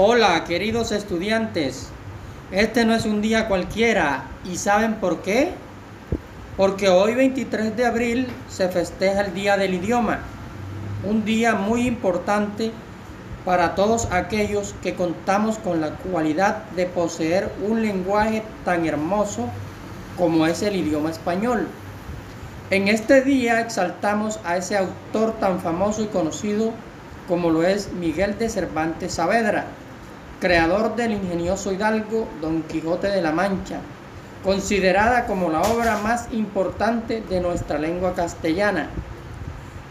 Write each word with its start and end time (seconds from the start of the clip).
Hola, 0.00 0.44
queridos 0.44 0.92
estudiantes. 0.92 1.88
Este 2.52 2.84
no 2.84 2.94
es 2.94 3.04
un 3.04 3.20
día 3.20 3.48
cualquiera. 3.48 4.26
¿Y 4.44 4.56
saben 4.56 4.94
por 5.00 5.22
qué? 5.22 5.50
Porque 6.56 6.88
hoy 6.88 7.16
23 7.16 7.76
de 7.76 7.84
abril 7.84 8.28
se 8.48 8.68
festeja 8.68 9.22
el 9.22 9.34
Día 9.34 9.56
del 9.56 9.74
Idioma. 9.74 10.20
Un 11.02 11.24
día 11.24 11.56
muy 11.56 11.88
importante 11.88 12.70
para 13.44 13.74
todos 13.74 14.06
aquellos 14.12 14.76
que 14.84 14.94
contamos 14.94 15.58
con 15.58 15.80
la 15.80 15.90
cualidad 15.96 16.62
de 16.76 16.86
poseer 16.86 17.50
un 17.68 17.82
lenguaje 17.82 18.44
tan 18.64 18.86
hermoso 18.86 19.48
como 20.16 20.46
es 20.46 20.62
el 20.62 20.76
idioma 20.76 21.10
español. 21.10 21.66
En 22.70 22.86
este 22.86 23.22
día 23.22 23.60
exaltamos 23.60 24.38
a 24.44 24.58
ese 24.58 24.76
autor 24.76 25.32
tan 25.40 25.58
famoso 25.58 26.04
y 26.04 26.06
conocido 26.06 26.70
como 27.26 27.50
lo 27.50 27.64
es 27.64 27.92
Miguel 27.94 28.38
de 28.38 28.48
Cervantes 28.48 29.14
Saavedra 29.14 29.66
creador 30.40 30.96
del 30.96 31.12
ingenioso 31.12 31.72
hidalgo 31.72 32.26
Don 32.40 32.62
Quijote 32.62 33.08
de 33.08 33.20
la 33.22 33.32
Mancha, 33.32 33.80
considerada 34.44 35.26
como 35.26 35.50
la 35.50 35.62
obra 35.62 35.98
más 35.98 36.28
importante 36.32 37.22
de 37.28 37.40
nuestra 37.40 37.78
lengua 37.78 38.14
castellana. 38.14 38.88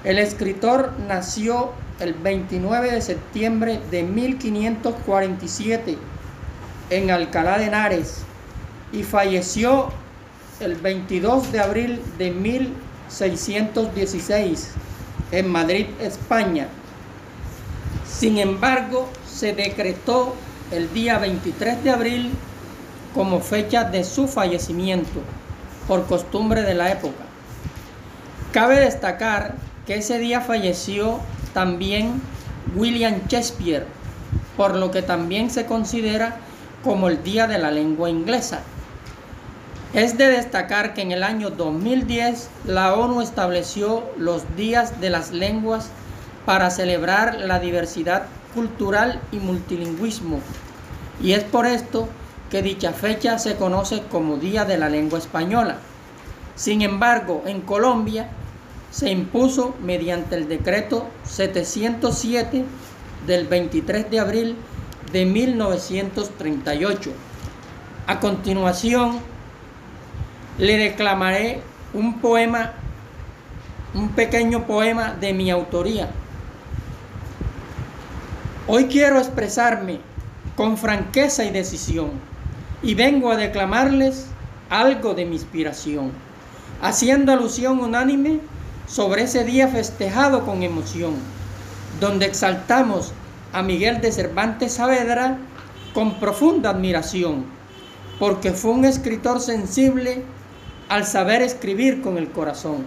El 0.03 0.19
escritor 0.19 0.93
nació 1.07 1.71
el 1.99 2.13
29 2.13 2.91
de 2.91 3.01
septiembre 3.01 3.79
de 3.91 4.03
1547 4.03 5.97
en 6.89 7.11
Alcalá 7.11 7.57
de 7.57 7.65
Henares 7.65 8.21
y 8.93 9.03
falleció 9.03 9.89
el 10.59 10.75
22 10.75 11.51
de 11.51 11.59
abril 11.59 12.01
de 12.17 12.31
1616 12.31 14.71
en 15.31 15.49
Madrid, 15.49 15.87
España. 15.99 16.67
Sin 18.09 18.37
embargo, 18.37 19.09
se 19.29 19.53
decretó 19.53 20.35
el 20.71 20.91
día 20.93 21.17
23 21.19 21.83
de 21.83 21.89
abril 21.89 22.31
como 23.13 23.39
fecha 23.39 23.83
de 23.83 24.03
su 24.03 24.27
fallecimiento, 24.27 25.21
por 25.87 26.05
costumbre 26.05 26.61
de 26.63 26.73
la 26.73 26.91
época. 26.91 27.23
Cabe 28.51 28.79
destacar 28.79 29.55
que 29.85 29.95
ese 29.95 30.19
día 30.19 30.41
falleció 30.41 31.19
también 31.53 32.21
William 32.75 33.21
Shakespeare, 33.27 33.85
por 34.55 34.75
lo 34.75 34.91
que 34.91 35.01
también 35.01 35.49
se 35.49 35.65
considera 35.65 36.37
como 36.83 37.07
el 37.07 37.23
Día 37.23 37.47
de 37.47 37.57
la 37.57 37.71
Lengua 37.71 38.09
Inglesa. 38.09 38.61
Es 39.93 40.17
de 40.17 40.27
destacar 40.27 40.93
que 40.93 41.01
en 41.01 41.11
el 41.11 41.23
año 41.23 41.49
2010 41.49 42.49
la 42.65 42.93
ONU 42.93 43.21
estableció 43.21 44.03
los 44.17 44.43
días 44.55 44.99
de 44.99 45.09
las 45.09 45.31
lenguas 45.31 45.89
para 46.47 46.69
celebrar 46.69 47.41
la 47.41 47.59
diversidad 47.59 48.27
cultural 48.55 49.19
y 49.33 49.39
multilingüismo, 49.39 50.39
y 51.21 51.33
es 51.33 51.43
por 51.43 51.65
esto 51.65 52.07
que 52.49 52.61
dicha 52.61 52.93
fecha 52.93 53.37
se 53.37 53.57
conoce 53.57 54.03
como 54.09 54.37
Día 54.37 54.63
de 54.63 54.77
la 54.77 54.87
Lengua 54.87 55.19
Española. 55.19 55.79
Sin 56.55 56.83
embargo, 56.83 57.43
en 57.45 57.59
Colombia 57.59 58.29
se 58.91 59.09
impuso 59.09 59.75
mediante 59.83 60.37
el 60.37 60.47
decreto 60.47 61.09
707 61.25 62.63
del 63.25 63.45
23 63.47 64.09
de 64.09 64.19
abril 64.21 64.55
de 65.11 65.25
1938. 65.25 67.11
A 68.07 68.21
continuación, 68.21 69.19
le 70.59 70.77
declamaré 70.77 71.59
un 71.93 72.21
poema, 72.21 72.71
un 73.93 74.07
pequeño 74.11 74.65
poema 74.65 75.11
de 75.11 75.33
mi 75.33 75.51
autoría, 75.51 76.09
Hoy 78.69 78.87
quiero 78.87 79.17
expresarme 79.17 80.01
con 80.57 80.77
franqueza 80.77 81.45
y 81.45 81.51
decisión 81.51 82.11
y 82.83 82.95
vengo 82.95 83.31
a 83.31 83.37
declamarles 83.37 84.25
algo 84.69 85.13
de 85.13 85.25
mi 85.25 85.37
inspiración, 85.37 86.11
haciendo 86.81 87.31
alusión 87.31 87.79
unánime 87.79 88.41
sobre 88.85 89.23
ese 89.23 89.45
día 89.45 89.69
festejado 89.69 90.45
con 90.45 90.63
emoción, 90.63 91.13
donde 92.01 92.25
exaltamos 92.25 93.13
a 93.53 93.61
Miguel 93.61 94.01
de 94.01 94.11
Cervantes 94.11 94.73
Saavedra 94.73 95.37
con 95.93 96.19
profunda 96.19 96.71
admiración, 96.71 97.45
porque 98.19 98.51
fue 98.51 98.71
un 98.71 98.83
escritor 98.83 99.39
sensible 99.39 100.23
al 100.89 101.05
saber 101.05 101.41
escribir 101.41 102.01
con 102.01 102.17
el 102.17 102.31
corazón 102.31 102.83